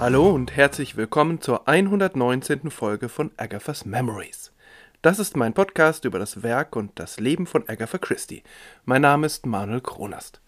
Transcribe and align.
Hallo 0.00 0.30
und 0.30 0.56
herzlich 0.56 0.96
willkommen 0.96 1.42
zur 1.42 1.68
119. 1.68 2.70
Folge 2.70 3.10
von 3.10 3.32
Agatha's 3.36 3.84
Memories. 3.84 4.50
Das 5.02 5.18
ist 5.18 5.36
mein 5.36 5.52
Podcast 5.52 6.06
über 6.06 6.18
das 6.18 6.42
Werk 6.42 6.74
und 6.74 6.92
das 6.94 7.20
Leben 7.20 7.46
von 7.46 7.68
Agatha 7.68 7.98
Christie. 7.98 8.42
Mein 8.86 9.02
Name 9.02 9.26
ist 9.26 9.44
Manuel 9.44 9.82
Kronast. 9.82 10.40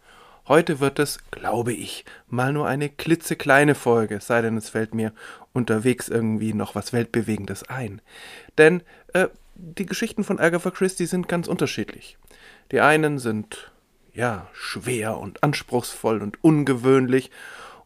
Heute 0.48 0.80
wird 0.80 0.98
es, 0.98 1.19
glaube 1.30 1.74
ich, 1.74 2.07
mal 2.30 2.55
nur 2.55 2.66
eine 2.66 2.88
klitzekleine 2.88 3.74
Folge, 3.74 4.20
sei 4.23 4.41
denn 4.41 4.57
es 4.57 4.70
fällt 4.70 4.95
mir 4.95 5.12
unterwegs 5.52 6.09
irgendwie 6.09 6.55
noch 6.55 6.74
was 6.74 6.95
Weltbewegendes 6.95 7.69
ein. 7.69 8.01
Denn 8.57 8.82
äh, 9.12 9.29
die 9.55 9.84
Geschichten 9.84 10.24
von 10.24 10.41
Agatha 10.41 10.71
Christie 10.71 11.05
sind 11.05 11.29
ganz 11.29 11.46
unterschiedlich. 11.46 12.16
Die 12.71 12.80
einen 12.80 13.19
sind, 13.19 13.71
ja, 14.15 14.48
schwer 14.55 15.19
und 15.19 15.43
anspruchsvoll 15.43 16.23
und 16.23 16.43
ungewöhnlich, 16.43 17.30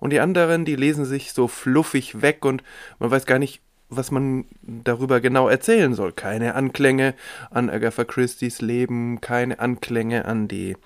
und 0.06 0.10
die 0.10 0.20
anderen, 0.20 0.64
die 0.64 0.76
lesen 0.76 1.04
sich 1.04 1.32
so 1.32 1.48
fluffig 1.48 2.22
weg 2.22 2.44
und 2.44 2.62
man 3.00 3.10
weiß 3.10 3.26
gar 3.26 3.40
nicht, 3.40 3.60
was 3.88 4.12
man 4.12 4.44
darüber 4.62 5.20
genau 5.20 5.48
erzählen 5.48 5.94
soll. 5.94 6.12
Keine 6.12 6.54
Anklänge 6.54 7.16
an 7.50 7.68
Agatha 7.68 8.04
Christie's 8.04 8.60
Leben, 8.60 9.20
keine 9.20 9.58
Anklänge 9.58 10.24
an 10.24 10.46
die 10.46 10.76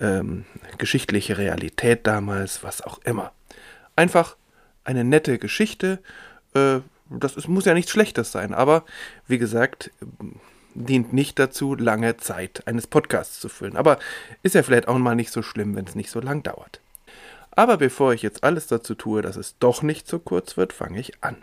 ähm, 0.00 0.46
geschichtliche 0.78 1.38
Realität 1.38 2.08
damals, 2.08 2.64
was 2.64 2.82
auch 2.82 2.98
immer. 3.04 3.30
Einfach 3.94 4.36
eine 4.82 5.04
nette 5.04 5.38
Geschichte. 5.38 6.00
Äh, 6.52 6.80
das 7.08 7.36
ist, 7.36 7.46
muss 7.46 7.66
ja 7.66 7.74
nichts 7.74 7.92
Schlechtes 7.92 8.32
sein, 8.32 8.52
aber 8.52 8.84
wie 9.28 9.38
gesagt, 9.38 9.92
dient 10.74 11.12
nicht 11.12 11.38
dazu, 11.38 11.76
lange 11.76 12.16
Zeit 12.16 12.66
eines 12.66 12.88
Podcasts 12.88 13.38
zu 13.38 13.48
füllen. 13.48 13.76
Aber 13.76 14.00
ist 14.42 14.56
ja 14.56 14.64
vielleicht 14.64 14.88
auch 14.88 14.98
mal 14.98 15.14
nicht 15.14 15.30
so 15.30 15.42
schlimm, 15.42 15.76
wenn 15.76 15.86
es 15.86 15.94
nicht 15.94 16.10
so 16.10 16.18
lang 16.18 16.42
dauert. 16.42 16.80
Aber 17.58 17.78
bevor 17.78 18.12
ich 18.12 18.20
jetzt 18.20 18.44
alles 18.44 18.66
dazu 18.66 18.94
tue, 18.94 19.22
dass 19.22 19.36
es 19.36 19.58
doch 19.58 19.82
nicht 19.82 20.06
so 20.06 20.18
kurz 20.18 20.58
wird, 20.58 20.74
fange 20.74 21.00
ich 21.00 21.24
an. 21.24 21.38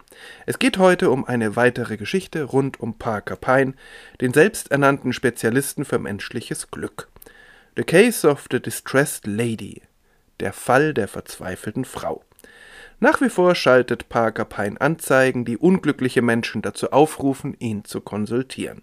Es 0.46 0.60
geht 0.60 0.78
heute 0.78 1.10
um 1.10 1.26
eine 1.26 1.56
weitere 1.56 1.98
Geschichte 1.98 2.44
rund 2.44 2.80
um 2.80 3.00
Parker 3.00 3.36
Pine, 3.36 3.74
den 4.22 4.32
selbsternannten 4.32 5.12
Spezialisten 5.12 5.86
für 5.86 5.98
menschliches 5.98 6.70
Glück. 6.70 7.10
The 7.76 7.84
Case 7.84 8.30
of 8.30 8.46
the 8.52 8.60
Distressed 8.60 9.26
Lady. 9.26 9.82
Der 10.40 10.54
Fall 10.54 10.94
der 10.94 11.08
verzweifelten 11.08 11.84
Frau. 11.84 12.24
Nach 13.00 13.20
wie 13.20 13.30
vor 13.30 13.56
schaltet 13.56 14.08
Parker 14.08 14.46
Pine 14.46 14.80
Anzeigen, 14.80 15.46
die 15.46 15.58
unglückliche 15.58 16.22
Menschen 16.22 16.62
dazu 16.62 16.92
aufrufen, 16.92 17.56
ihn 17.58 17.86
zu 17.86 18.02
konsultieren. 18.02 18.82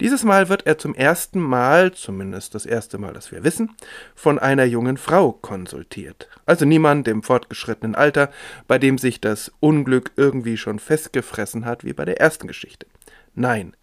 Dieses 0.00 0.22
Mal 0.22 0.48
wird 0.48 0.64
er 0.64 0.78
zum 0.78 0.94
ersten 0.94 1.40
Mal, 1.40 1.92
zumindest 1.92 2.54
das 2.54 2.66
erste 2.66 2.98
Mal, 2.98 3.12
das 3.14 3.32
wir 3.32 3.42
wissen, 3.42 3.74
von 4.14 4.38
einer 4.38 4.64
jungen 4.64 4.96
Frau 4.96 5.32
konsultiert. 5.32 6.28
Also 6.46 6.64
niemand 6.64 7.08
im 7.08 7.24
fortgeschrittenen 7.24 7.96
Alter, 7.96 8.30
bei 8.68 8.78
dem 8.78 8.98
sich 8.98 9.20
das 9.20 9.50
Unglück 9.58 10.12
irgendwie 10.16 10.56
schon 10.56 10.78
festgefressen 10.78 11.64
hat 11.64 11.84
wie 11.84 11.92
bei 11.92 12.04
der 12.04 12.20
ersten 12.20 12.46
Geschichte. 12.46 12.86
Nein, 13.34 13.74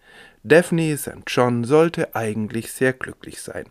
Daphne 0.43 0.95
St. 0.95 1.23
John 1.27 1.63
sollte 1.65 2.15
eigentlich 2.15 2.71
sehr 2.71 2.93
glücklich 2.93 3.41
sein. 3.41 3.65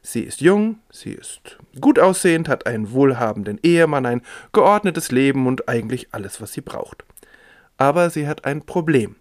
Sie 0.00 0.22
ist 0.22 0.40
jung, 0.40 0.78
sie 0.90 1.12
ist 1.12 1.58
gut 1.80 1.98
aussehend, 1.98 2.48
hat 2.48 2.66
einen 2.66 2.92
wohlhabenden 2.92 3.58
Ehemann, 3.62 4.06
ein 4.06 4.22
geordnetes 4.52 5.10
Leben 5.10 5.46
und 5.46 5.68
eigentlich 5.68 6.08
alles, 6.12 6.40
was 6.40 6.52
sie 6.52 6.60
braucht. 6.62 7.04
Aber 7.76 8.08
sie 8.08 8.28
hat 8.28 8.44
ein 8.46 8.62
Problem. 8.62 9.16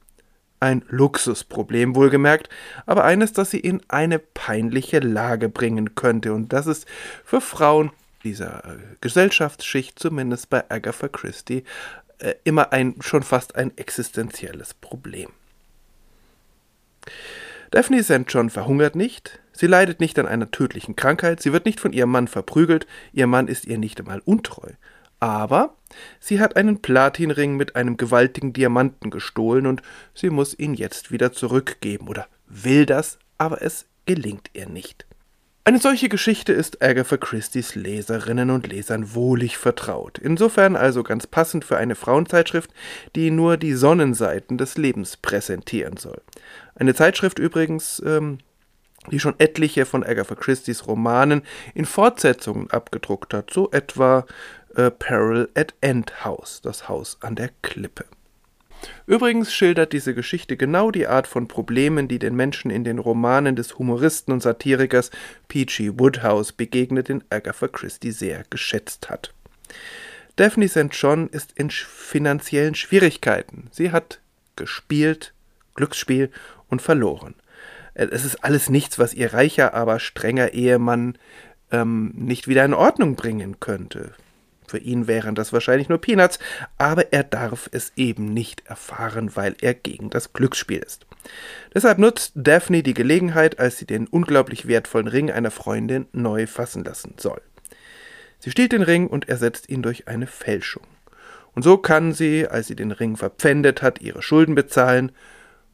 Ein 0.62 0.84
Luxusproblem 0.88 1.96
wohlgemerkt, 1.96 2.48
aber 2.86 3.04
eines, 3.04 3.34
das 3.34 3.52
sie 3.52 3.60
in 3.60 3.82
eine 3.90 4.20
peinliche 4.20 5.00
Lage 5.00 5.50
bringen 5.50 5.96
könnte. 5.96 6.34
Und 6.34 6.54
das 6.54 6.68
ist 6.68 6.88
für 7.26 7.42
Frauen 7.42 7.92
dieser 8.24 8.64
äh, 8.64 8.78
Gesellschaftsschicht, 9.02 10.00
zumindest 10.00 10.50
bei 10.50 10.64
Agatha 10.70 11.08
Christie, 11.08 11.64
äh, 12.20 12.36
immer 12.44 12.72
ein 12.72 12.96
schon 13.02 13.24
fast 13.24 13.56
ein 13.56 13.76
existenzielles 13.78 14.74
Problem. 14.76 15.32
Daphne 17.72 18.04
St. 18.04 18.26
John 18.28 18.50
verhungert 18.50 18.96
nicht, 18.96 19.40
sie 19.54 19.68
leidet 19.68 20.00
nicht 20.00 20.20
an 20.20 20.28
einer 20.28 20.52
tödlichen 20.52 20.96
Krankheit, 20.96 21.42
sie 21.42 21.54
wird 21.54 21.66
nicht 21.66 21.80
von 21.80 21.94
ihrem 21.94 22.12
Mann 22.12 22.28
verprügelt, 22.28 22.86
ihr 23.14 23.28
Mann 23.28 23.48
ist 23.48 23.66
ihr 23.66 23.78
nicht 23.78 24.00
einmal 24.00 24.22
untreu. 24.26 24.70
Aber 25.22 25.76
sie 26.20 26.42
hat 26.42 26.58
einen 26.58 26.82
Platinring 26.82 27.56
mit 27.56 27.78
einem 27.78 27.96
gewaltigen 27.96 28.52
Diamanten 28.52 29.12
gestohlen 29.12 29.68
und 29.68 29.82
sie 30.14 30.32
muss 30.32 30.58
ihn 30.58 30.74
jetzt 30.74 31.12
wieder 31.12 31.32
zurückgeben 31.32 32.10
oder 32.10 32.28
will 32.48 32.86
das, 32.86 33.20
aber 33.38 33.62
es 33.62 33.86
gelingt 34.06 34.50
ihr 34.54 34.68
nicht. 34.68 35.06
Eine 35.64 35.78
solche 35.78 36.10
Geschichte 36.10 36.54
ist 36.54 36.82
Agatha 36.82 37.18
Christie's 37.18 37.76
Leserinnen 37.76 38.50
und 38.50 38.66
Lesern 38.66 39.14
wohlig 39.14 39.60
vertraut. 39.60 40.18
Insofern 40.18 40.76
also 40.76 41.04
ganz 41.04 41.28
passend 41.28 41.66
für 41.66 41.78
eine 41.78 41.94
Frauenzeitschrift, 41.94 42.72
die 43.16 43.30
nur 43.30 43.58
die 43.58 43.74
Sonnenseiten 43.74 44.58
des 44.58 44.76
Lebens 44.80 45.18
präsentieren 45.18 45.98
soll. 45.98 46.20
Eine 46.74 46.96
Zeitschrift 46.96 47.38
übrigens, 47.38 48.02
ähm, 48.04 48.40
die 49.12 49.20
schon 49.20 49.36
etliche 49.40 49.86
von 49.86 50.04
Agatha 50.04 50.34
Christie's 50.34 50.88
Romanen 50.88 51.44
in 51.76 51.86
Fortsetzungen 51.86 52.70
abgedruckt 52.72 53.34
hat, 53.34 53.52
so 53.52 53.70
etwa 53.72 54.26
äh, 54.76 54.92
Peril 54.92 55.50
at 55.56 55.74
End 55.82 56.24
House, 56.26 56.62
das 56.62 56.90
Haus 56.90 57.18
an 57.22 57.36
der 57.36 57.50
Klippe. 57.62 58.06
Übrigens 59.06 59.54
schildert 59.54 59.94
diese 59.94 60.16
Geschichte 60.16 60.58
genau 60.58 60.92
die 60.92 61.08
Art 61.08 61.28
von 61.28 61.48
Problemen, 61.48 62.08
die 62.08 62.20
den 62.20 62.36
Menschen 62.36 62.72
in 62.72 62.84
den 62.84 63.00
Romanen 63.00 63.56
des 63.56 63.78
Humoristen 63.78 64.34
und 64.34 64.42
Satirikers 64.42 65.12
P.G. 65.48 65.92
Woodhouse 65.98 66.52
begegnet, 66.52 67.10
den 67.10 67.24
Agatha 67.30 67.68
Christie 67.68 68.12
sehr 68.12 68.44
geschätzt 68.50 69.10
hat. 69.10 69.34
Daphne 70.36 70.68
St. 70.68 70.90
John 70.92 71.28
ist 71.28 71.52
in 71.56 71.70
finanziellen 71.70 72.76
Schwierigkeiten. 72.76 73.68
Sie 73.72 73.92
hat 73.92 74.20
gespielt, 74.56 75.34
Glücksspiel 75.76 76.32
und 76.70 76.82
verloren. 76.82 77.36
Äh, 77.94 78.08
es 78.12 78.26
ist 78.26 78.44
alles 78.44 78.70
nichts, 78.70 78.98
was 79.00 79.14
ihr 79.14 79.34
reicher, 79.34 79.74
aber 79.74 80.00
strenger 80.00 80.54
Ehemann 80.54 81.18
ähm, 81.72 82.12
nicht 82.16 82.48
wieder 82.48 82.66
in 82.66 82.74
Ordnung 82.74 83.16
bringen 83.16 83.60
könnte. 83.60 84.14
Für 84.72 84.78
ihn 84.78 85.06
wären 85.06 85.36
das 85.36 85.52
wahrscheinlich 85.52 85.90
nur 85.90 86.00
Peanuts, 86.00 86.40
aber 86.78 87.12
er 87.12 87.26
darf 87.26 87.68
es 87.74 87.92
eben 87.98 88.34
nicht 88.34 88.66
erfahren, 88.68 89.36
weil 89.36 89.54
er 89.60 89.74
gegen 89.74 90.10
das 90.10 90.32
Glücksspiel 90.32 90.78
ist. 90.78 91.06
Deshalb 91.76 91.98
nutzt 91.98 92.32
Daphne 92.36 92.82
die 92.82 92.94
Gelegenheit, 92.94 93.60
als 93.60 93.80
sie 93.80 93.86
den 93.86 94.08
unglaublich 94.08 94.70
wertvollen 94.70 95.10
Ring 95.10 95.30
einer 95.30 95.52
Freundin 95.52 96.08
neu 96.14 96.48
fassen 96.48 96.86
lassen 96.86 97.16
soll. 97.18 97.42
Sie 98.40 98.50
stiehlt 98.50 98.72
den 98.72 98.82
Ring 98.82 99.08
und 99.08 99.28
ersetzt 99.28 99.68
ihn 99.68 99.82
durch 99.82 100.08
eine 100.08 100.26
Fälschung. 100.26 100.84
Und 101.54 101.64
so 101.64 101.78
kann 101.78 102.14
sie, 102.14 102.48
als 102.48 102.68
sie 102.68 102.78
den 102.78 102.94
Ring 102.94 103.18
verpfändet 103.18 103.82
hat, 103.82 104.00
ihre 104.00 104.22
Schulden 104.22 104.56
bezahlen, 104.56 105.12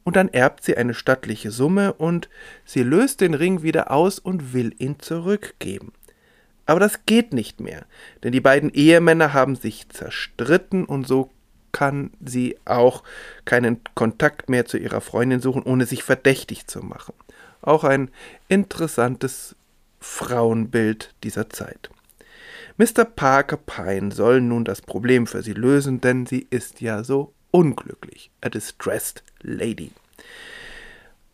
und 0.03 0.15
dann 0.15 0.29
erbt 0.29 0.63
sie 0.63 0.75
eine 0.75 0.95
stattliche 0.95 1.51
Summe 1.51 1.93
und 1.93 2.29
sie 2.65 2.81
löst 2.81 3.21
den 3.21 3.35
Ring 3.35 3.61
wieder 3.61 3.91
aus 3.91 4.17
und 4.17 4.53
will 4.53 4.73
ihn 4.79 4.99
zurückgeben. 4.99 5.93
Aber 6.67 6.79
das 6.79 7.05
geht 7.05 7.33
nicht 7.33 7.59
mehr, 7.59 7.85
denn 8.23 8.33
die 8.33 8.41
beiden 8.41 8.69
Ehemänner 8.69 9.33
haben 9.33 9.55
sich 9.55 9.89
zerstritten 9.89 10.85
und 10.85 11.07
so 11.07 11.31
kann 11.71 12.11
sie 12.23 12.57
auch 12.65 13.03
keinen 13.45 13.79
Kontakt 13.95 14.49
mehr 14.49 14.65
zu 14.65 14.77
ihrer 14.77 15.01
Freundin 15.01 15.39
suchen, 15.39 15.63
ohne 15.63 15.85
sich 15.85 16.03
verdächtig 16.03 16.67
zu 16.67 16.81
machen. 16.81 17.13
Auch 17.61 17.83
ein 17.83 18.09
interessantes 18.49 19.55
Frauenbild 19.99 21.13
dieser 21.23 21.49
Zeit. 21.49 21.89
Mr. 22.77 23.05
Parker 23.05 23.57
Pine 23.57 24.11
soll 24.11 24.41
nun 24.41 24.65
das 24.65 24.81
Problem 24.81 25.25
für 25.25 25.41
sie 25.41 25.53
lösen, 25.53 26.01
denn 26.01 26.25
sie 26.25 26.47
ist 26.49 26.81
ja 26.81 27.03
so 27.03 27.33
unglücklich. 27.51 28.29
A 28.41 28.49
distressed 28.49 29.23
lady. 29.41 29.91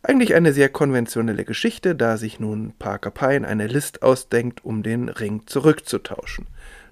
Eigentlich 0.06 0.34
eine 0.34 0.52
sehr 0.52 0.68
konventionelle 0.68 1.46
Geschichte, 1.46 1.94
da 1.94 2.18
sich 2.18 2.38
nun 2.38 2.74
Parker 2.78 3.10
Pine 3.10 3.48
eine 3.48 3.66
List 3.66 4.02
ausdenkt, 4.02 4.62
um 4.62 4.82
den 4.82 5.08
Ring 5.08 5.46
zurückzutauschen. 5.46 6.46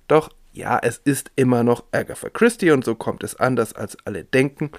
Doch 0.09 0.31
ja, 0.55 0.79
es 0.83 0.97
ist 0.97 1.31
immer 1.37 1.63
noch 1.63 1.85
Agatha 1.93 2.31
Christie 2.31 2.71
und 2.71 2.87
so 2.87 2.95
kommt 2.95 3.23
es 3.23 3.37
anders 3.37 3.75
als 3.75 3.99
alle 4.07 4.25
denken 4.25 4.71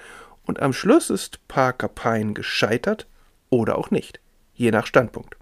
und 0.44 0.60
am 0.60 0.72
Schluss 0.72 1.10
ist 1.10 1.46
Parker 1.46 1.86
Pine 1.86 2.32
gescheitert 2.32 3.06
oder 3.50 3.78
auch 3.78 3.92
nicht, 3.92 4.18
je 4.54 4.72
nach 4.72 4.86
Standpunkt. 4.86 5.36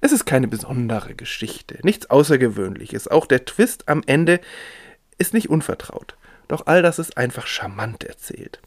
Es 0.00 0.10
ist 0.10 0.24
keine 0.24 0.48
besondere 0.48 1.14
Geschichte, 1.14 1.78
nichts 1.82 2.08
Außergewöhnliches, 2.08 3.08
auch 3.08 3.26
der 3.26 3.44
Twist 3.44 3.86
am 3.86 4.02
Ende 4.06 4.40
ist 5.18 5.34
nicht 5.34 5.50
unvertraut. 5.50 6.16
Doch 6.48 6.66
all 6.66 6.80
das 6.80 6.98
ist 6.98 7.18
einfach 7.18 7.46
charmant 7.46 8.04
erzählt. 8.04 8.58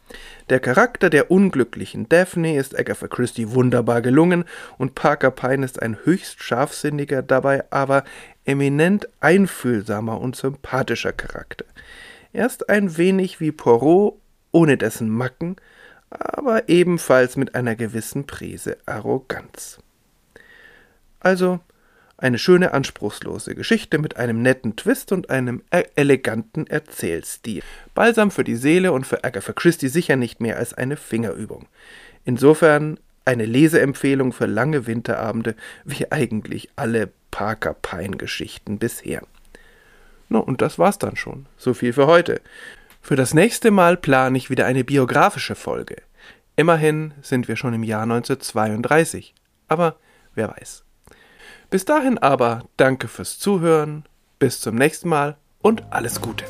Der 0.49 0.59
Charakter 0.59 1.09
der 1.09 1.31
unglücklichen 1.31 2.07
Daphne 2.07 2.55
ist 2.57 2.77
Agatha 2.77 3.07
Christie 3.07 3.51
wunderbar 3.51 4.01
gelungen 4.01 4.45
und 4.77 4.93
Parker 4.93 5.31
Pine 5.31 5.65
ist 5.65 5.81
ein 5.81 5.97
höchst 6.03 6.43
scharfsinniger, 6.43 7.23
dabei 7.23 7.63
aber 7.71 8.03
eminent 8.45 9.09
einfühlsamer 9.19 10.21
und 10.21 10.35
sympathischer 10.35 11.11
Charakter. 11.11 11.65
Er 12.33 12.45
ist 12.45 12.69
ein 12.69 12.97
wenig 12.97 13.39
wie 13.39 13.51
Poirot, 13.51 14.17
ohne 14.51 14.77
dessen 14.77 15.09
Macken, 15.09 15.55
aber 16.11 16.69
ebenfalls 16.69 17.35
mit 17.35 17.55
einer 17.55 17.75
gewissen 17.75 18.27
Prise 18.27 18.77
Arroganz. 18.85 19.79
Also 21.19 21.59
Eine 22.21 22.37
schöne, 22.37 22.71
anspruchslose 22.75 23.55
Geschichte 23.55 23.97
mit 23.97 24.17
einem 24.17 24.43
netten 24.43 24.75
Twist 24.75 25.11
und 25.11 25.31
einem 25.31 25.63
e- 25.73 25.85
eleganten 25.95 26.67
Erzählstil. 26.67 27.63
Balsam 27.95 28.29
für 28.29 28.43
die 28.43 28.55
Seele 28.55 28.91
und 28.91 29.07
für 29.07 29.23
Agatha 29.23 29.53
Christie 29.53 29.87
sicher 29.87 30.15
nicht 30.17 30.39
mehr 30.39 30.57
als 30.57 30.75
eine 30.75 30.97
Fingerübung. 30.97 31.67
Insofern 32.23 32.99
eine 33.25 33.47
Leseempfehlung 33.47 34.33
für 34.33 34.45
lange 34.45 34.85
Winterabende, 34.85 35.55
wie 35.83 36.11
eigentlich 36.11 36.69
alle 36.75 37.09
Parker 37.31 37.73
Pine 37.73 38.17
Geschichten 38.17 38.77
bisher. 38.77 39.23
No, 40.29 40.41
und 40.41 40.61
das 40.61 40.77
war's 40.77 40.99
dann 40.99 41.15
schon. 41.15 41.47
So 41.57 41.73
viel 41.73 41.91
für 41.91 42.05
heute. 42.05 42.39
Für 43.01 43.15
das 43.15 43.33
nächste 43.33 43.71
Mal 43.71 43.97
plane 43.97 44.37
ich 44.37 44.51
wieder 44.51 44.67
eine 44.67 44.83
biografische 44.83 45.55
Folge. 45.55 45.95
Immerhin 46.55 47.15
sind 47.23 47.47
wir 47.47 47.55
schon 47.55 47.73
im 47.73 47.81
Jahr 47.81 48.03
1932. 48.03 49.33
Aber 49.67 49.95
wer 50.35 50.49
weiß. 50.49 50.83
Bis 51.71 51.85
dahin 51.85 52.17
aber 52.17 52.65
danke 52.75 53.07
fürs 53.07 53.39
Zuhören, 53.39 54.03
bis 54.39 54.59
zum 54.59 54.75
nächsten 54.75 55.07
Mal 55.07 55.37
und 55.61 55.83
alles 55.89 56.19
Gute. 56.19 56.43